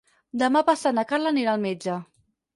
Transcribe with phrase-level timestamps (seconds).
[0.43, 2.01] Demà passat na Carla anirà al metge.